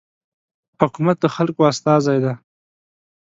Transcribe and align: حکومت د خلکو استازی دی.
حکومت 0.81 1.17
د 1.21 1.25
خلکو 1.35 1.61
استازی 1.71 2.17
دی. 2.23 2.33